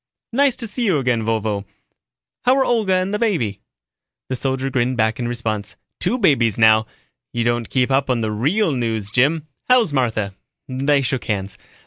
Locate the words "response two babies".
5.27-6.57